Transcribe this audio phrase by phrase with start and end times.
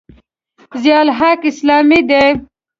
[0.81, 2.27] ضیأالحق اسلامه دی.